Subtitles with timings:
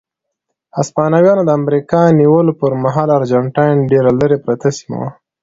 [0.77, 5.09] هسپانویانو د امریکا نیولو پر مهال ارجنټاین ډېره لرې پرته سیمه وه.